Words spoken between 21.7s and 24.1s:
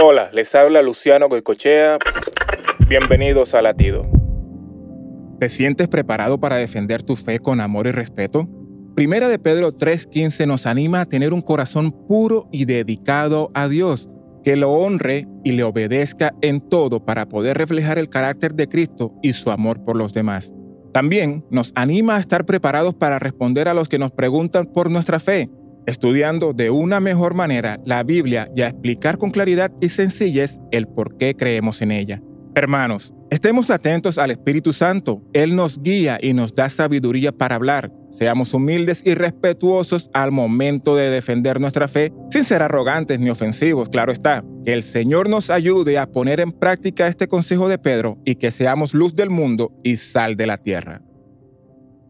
anima a estar preparados para responder a los que